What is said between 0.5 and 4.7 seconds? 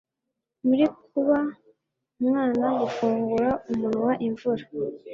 muri kuba umwana, gufungura umunwa imvura